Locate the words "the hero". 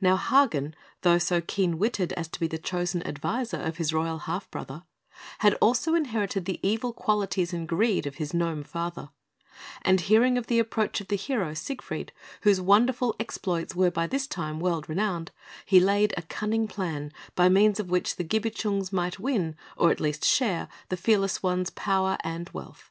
11.06-11.54